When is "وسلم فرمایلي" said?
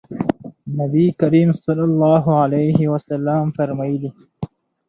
2.93-4.09